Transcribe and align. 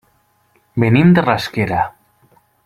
Venim 0.83 1.11
de 1.19 1.25
Rasquera. 1.27 1.85